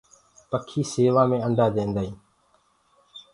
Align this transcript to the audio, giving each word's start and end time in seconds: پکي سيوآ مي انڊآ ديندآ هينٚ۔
پکي 0.49 0.81
سيوآ 0.91 1.23
مي 1.29 1.37
انڊآ 1.47 1.65
ديندآ 1.75 2.01
هينٚ۔ 2.05 2.17